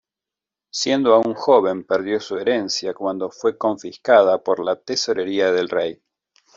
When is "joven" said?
1.35-1.83